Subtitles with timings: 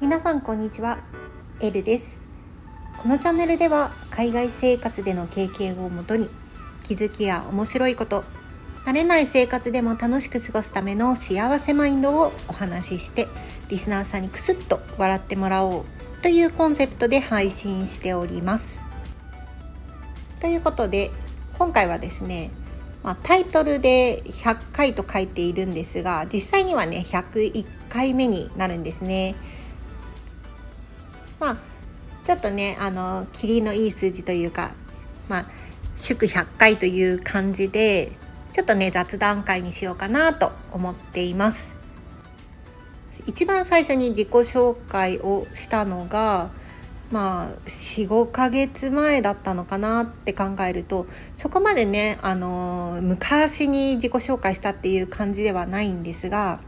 [0.00, 1.00] 皆さんこんにちは。
[1.60, 2.22] エルです。
[3.02, 6.30] このチャンネルでは海外生活での経験をもとに
[6.84, 8.22] 気づきや面白いこと
[8.84, 13.26] 慣れない生活でも楽しく過ごすための幸せマインドをお話しして
[13.70, 15.84] リスナーさんにクスッと笑ってもらおう
[16.22, 18.84] というコンセプトで配信しております。
[20.40, 21.10] ということで
[21.58, 22.52] 今回はですね
[23.02, 29.34] まあ、タイトルで100回と書いているんですが実際にはね101回目になるんですね。
[31.40, 31.56] まあ
[32.24, 34.72] ちょっとねあの霧のいい数字というか
[35.28, 35.46] まあ
[35.96, 38.12] 祝100回という感じで
[38.52, 41.74] ちょっとね雑談会にしようかなと思っています。
[43.26, 46.50] 一番最初に自己紹介をしたのが
[47.12, 56.60] まあ45ヶ月前だったのかなって考えるとそこまでねあの昔に自己紹介したっていう感じではないんですが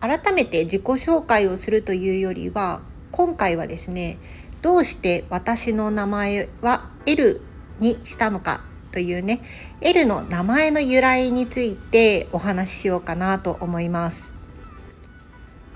[0.00, 4.18] 改めて自己紹介をするというよりは今回はですね
[4.62, 7.40] どうして私の名前は L
[7.80, 9.40] にしたのかというね
[9.80, 14.33] L の名前の由来についてお話ししようかなと思います。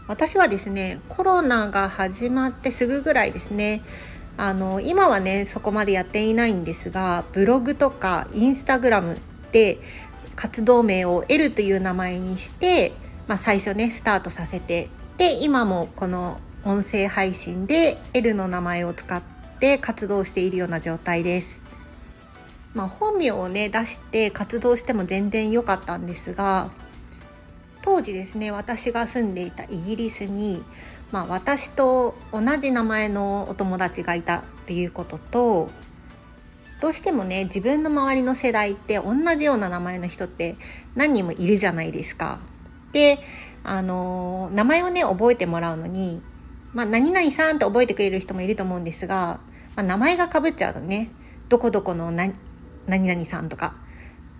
[0.08, 3.82] 私はですねコロナが始まってすぐぐらいですね
[4.38, 9.18] あの今はねそこまでやっていないんですがブログとかインスタグラム
[9.52, 9.78] で
[10.34, 12.92] 活動名を L という名前にして、
[13.26, 19.22] まあ、最初ねスタートさせてで今もこの音声配信で L の名前を使っ
[19.60, 21.60] て活動しているような状態です。
[22.74, 26.70] まあ、本名をね出して活動しても全然良かったんですが
[27.82, 30.62] 当時ですね私が住んでいたイギリスに、
[31.12, 35.70] まあ、私と同じ名前のお友達がいたっていうことと
[36.80, 40.56] どうしてもね自分の周りの世代って同じような名前の人って
[40.94, 42.38] 何人もいるじゃないですか。
[42.92, 43.18] で
[43.64, 46.22] あの名前をね覚えてもらうのに、
[46.72, 49.40] まあ、何々さんって覚えてくれる人もいると思うんですが、
[49.76, 51.10] まあ、名前がかぶっちゃうとね
[51.48, 53.74] どこどこの何々さんとか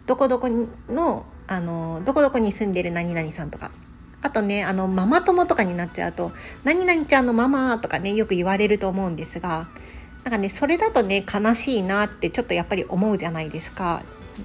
[0.07, 0.49] どこどこ
[0.89, 3.71] のあのどこどこに住んでる何々さんとか。
[4.21, 6.33] あとねあのママ友とかになっちゃうと
[6.65, 9.69] 「何々ちゃんのママ」とかねよく言われると思うんですが
[10.25, 14.03] なんかねそれだとね悲しいなってちょっとやっぱり思うじゃないですか。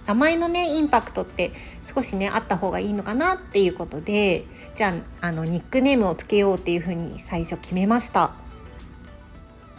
[0.08, 1.52] 名前のねインパクトって
[1.84, 8.32] 少しねあった方がいいのかなっていうことでじゃああのニックネームをつけようっていうふうに最初決めました。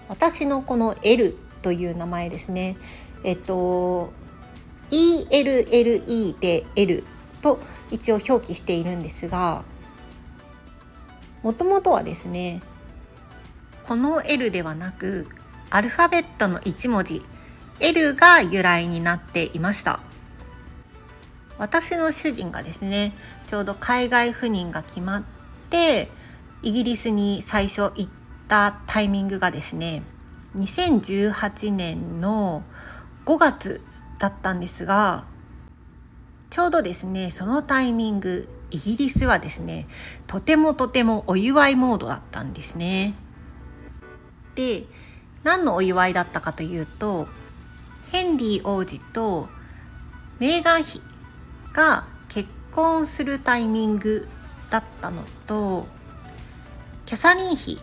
[0.08, 2.76] 私のこの L という名前ですね。
[3.22, 4.12] えっと
[4.90, 7.04] ELLE で L
[7.44, 7.60] と
[7.90, 9.64] 一応表記しているんですが
[11.42, 12.62] もともとはですね
[13.82, 15.26] この L ではなく
[15.68, 17.22] アルファベットの1文字
[17.80, 20.00] L が由来になっていました。
[21.58, 23.12] 私の主人がですね
[23.46, 25.22] ちょうど海外赴任が決まっ
[25.70, 26.08] て
[26.62, 28.08] イギリスに最初行っ
[28.48, 30.02] たタイミングがですね
[30.56, 32.64] 2018年の
[33.26, 33.82] 5月
[34.18, 35.24] だったんですが
[36.54, 39.88] ちょうどですねそのタイミングイギリスはですね
[40.28, 43.14] とてもとてもお祝いモードだったんですね。
[44.54, 44.84] で
[45.42, 47.26] 何のお祝いだったかというと
[48.12, 49.48] ヘンリー王子と
[50.38, 51.02] メーガン妃
[51.72, 54.28] が結婚するタイミング
[54.70, 55.88] だったのと
[57.04, 57.80] キャサリン妃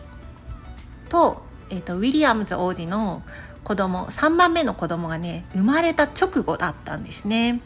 [1.10, 3.22] と,、えーと、とウィリアムズ王子の
[3.64, 7.60] 子供3番目の子供がね生まれた直後だったんですね。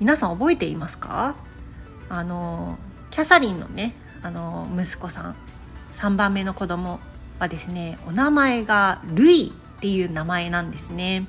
[0.00, 1.34] 皆さん覚えていますか？
[2.08, 2.78] あの
[3.10, 5.36] キャサリンのねあの息子さん
[5.90, 7.00] 3番目の子供
[7.38, 11.26] はですねお名前がルイっていう名前なんですね。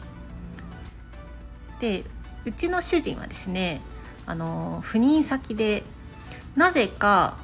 [1.80, 2.04] で
[2.46, 3.82] うちの主人はですね
[4.26, 5.84] あの赴任先で
[6.56, 7.38] なぜか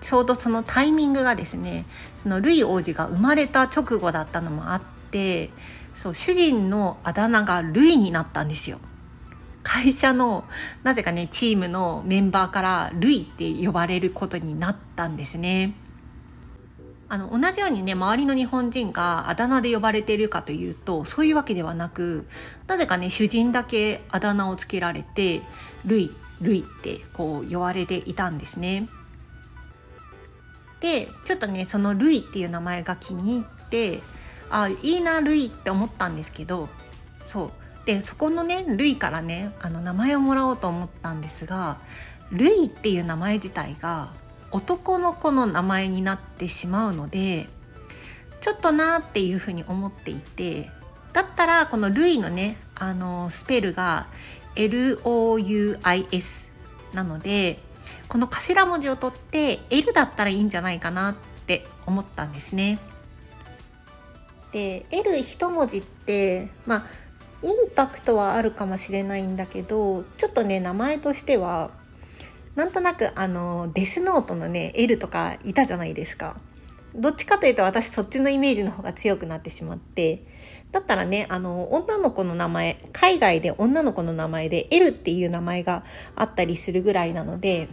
[0.00, 1.84] ちょうどそのタイミングがですね
[2.16, 5.50] そのルイ王子が生まれた直後だったのもあって
[5.94, 8.80] そう主人のあだ名がルイになったんですよ。
[9.72, 10.44] 会社の
[10.82, 15.72] なぜかねチームのメンバーからルイって呼ばれることになったんですね。
[17.08, 22.26] あの同じようにね周りの日本人があだ名で呼ばれているかというとそういうわけではなく
[22.66, 25.40] なぜかね主人だけあだ名をつけられて
[25.86, 26.10] ルイ
[26.42, 28.90] ルイってこう呼ばれていたんですね。
[30.80, 34.02] でちょっとねそのルイっていう名前が気に入って
[34.50, 36.68] あいいなルイって思ったんですけど
[37.24, 41.78] そうでそこのねルイからねあの名前をもらおうと思ったんですが
[42.30, 44.12] ルイっていう名前自体が
[44.50, 47.48] 男の子の名前になってしまうので
[48.40, 50.70] ちょっとなっていうふうに思っていて
[51.12, 54.06] だったらこのルイのねあのスペルが
[54.54, 56.48] LOUIS
[56.92, 57.58] なので
[58.08, 61.14] この頭文字を取って L だったらいいんじゃないかなっ
[61.46, 62.78] て思ったんですね。
[64.52, 66.84] で L 一文字ってまあ
[67.42, 71.70] インパクトはあるかもしれないんだけどちょっとね名前としては
[72.54, 76.36] なんとなくあのデスノートのね L とかいたじゃないですか。
[76.94, 80.26] どっちかというと私そっちのイメージの方が強くなってしまって
[80.72, 85.84] だったらねあの女の子の名前海外で女の子の名前で L っていう名前が
[86.16, 87.70] あったりするぐらいなので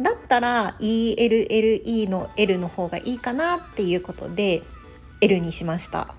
[0.00, 4.62] だったら ELLE の L の方がいいかなっていうことで
[5.20, 6.14] L にしました。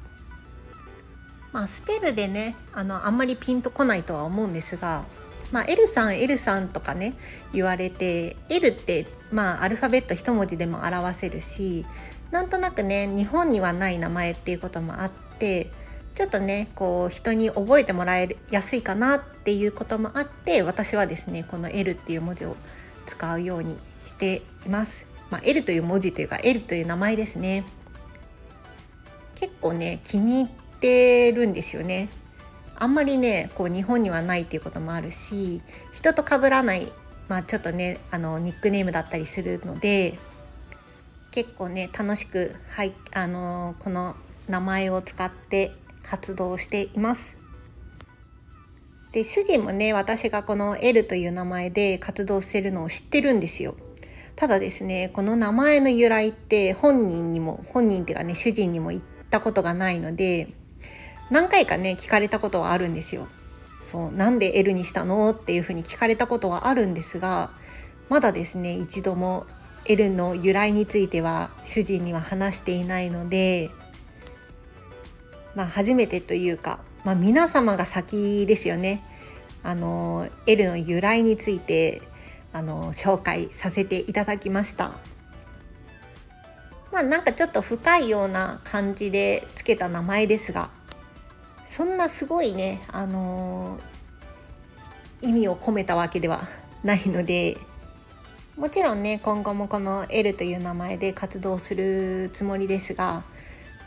[1.54, 5.04] まあ、スペルでねあのあんまりピンとこないとは思うんですが、
[5.52, 7.16] まあ、L さん L さんとかね
[7.54, 11.86] 言われて L って、まあ、アルファベット一文字でも表せるし
[12.32, 15.70] なんとなくね日本にはない名前っていうこともあって
[16.16, 22.56] ちょっとねこう人に覚えてもらえやすいかなっていうこともあって私はですねこの L っていう文字を
[23.06, 25.08] 使うようにしています。
[25.30, 27.64] まあ、L という文字というか L という名前ですね。
[29.36, 32.10] 結構ね気に入ってるんですよね。
[32.76, 35.62] あんまりねこう日本にはないっていうこともあるし
[35.94, 36.92] 人と被らない、
[37.30, 40.18] まあ、ちょっとねあのニックネームだったりするので
[41.30, 44.16] 結構ね楽しく、はい、あのこの
[44.50, 47.38] 名前を使って活動しています。
[49.12, 53.76] で主人もね私がこの L という名前で活動してるのを知ってるんですよ。
[54.36, 60.48] ただですねこの名前の由来って本人にも本人っていうかね主人にも言ったことがないので
[61.32, 63.28] 何回かね聞かれたことはあるんですよ。
[63.82, 65.32] そうなんで L にしたの？
[65.32, 67.50] っていうふうに聞かれたことはあるんですが
[68.10, 69.48] まだですね一度も
[69.86, 73.72] L の由来については主人には話していないので
[75.56, 79.04] まあ初めてというかまあ、皆様が先ですよね。
[79.64, 82.02] あの L の由来について
[82.54, 84.92] あの紹介させていただきました。
[86.92, 90.70] まあなんかちょっと深いような感じでつけた名前ですが
[91.72, 93.80] そんなすごいねあの
[95.22, 96.50] 意味を込めたわけでは
[96.84, 97.58] ないので
[98.58, 103.24] もちろんね今後もこの L という名前で活動するつもりですが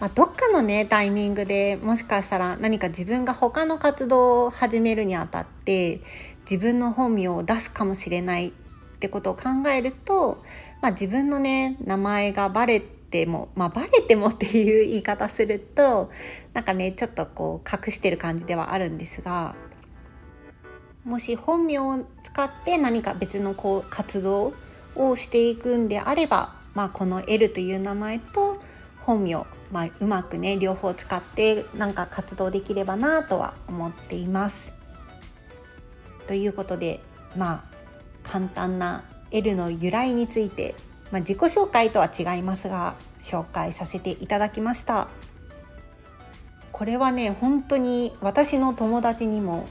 [0.01, 6.01] まあ、どっかのねタイミングでもしかしたら何か自分が他の活動を始めるにあたって
[6.51, 8.53] 自分の本名を出すかもしれないっ
[8.99, 9.43] てことを考
[9.73, 10.43] えると、
[10.83, 12.83] まあ、自分のね名前がバレ
[13.15, 16.11] てもまあバレてもっていう言い方すると
[16.53, 19.55] なんかねちょっとこう隠してる感じではあるんですが
[21.05, 24.53] もし本名を使って何か別のこう活動
[24.97, 28.61] をしていくんであれば、まあ、この L という名前と
[29.03, 34.73] 本名まあ、うまくね両方使ってなんか活動できればなとは思っています。
[36.29, 37.01] ということで
[37.37, 37.65] まあ
[38.23, 40.77] 簡単な L の由来について、
[41.13, 45.09] まあ、自己紹介とは違いますが紹介させていただきました。
[46.73, 49.69] これはね本当に私の友達にも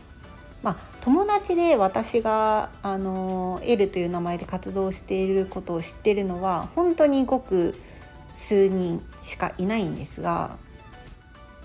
[0.63, 7.75] まあ、友達で私があの L という名前で活動していることを知ってるのは本当にごく
[8.29, 10.57] 数人しかいないんですが、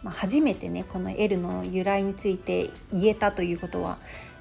[0.02, 3.98] まあ、初めてねこの L の由来について言えたということは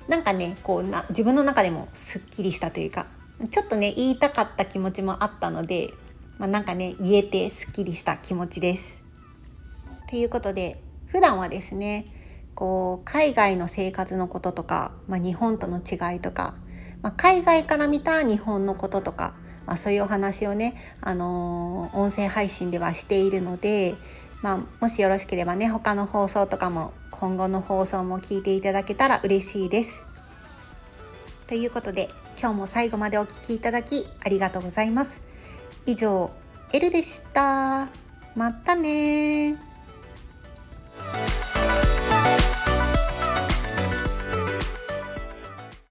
[0.08, 3.06] なんかねこうな自分の中でもすっきりしたというか
[3.50, 5.94] ちょっとね言いたかった気持ちもあったので、
[6.38, 9.04] まあ、なんかね言えてすっきりした気持ちです。
[10.10, 12.06] ということで普段はですね
[12.56, 16.56] こう海外の生活のこととか、まあ、日本との違いとか、
[17.02, 19.36] まあ、海外から見た日本のこととか
[19.68, 23.96] まあ、そういうお話をね、あのー、音声配信ではしているので、
[24.42, 30.06] まあ、もしよろしければね他の放送とかも今後の放送も聞いていただけたら嬉しいです。
[31.48, 35.22] ということで今日も最後までお聴きいただきありがとうございます。
[35.86, 36.32] 以上、
[36.72, 37.88] エルでした。
[38.36, 39.67] またね